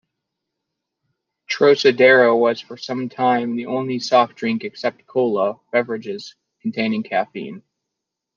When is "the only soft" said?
3.55-4.33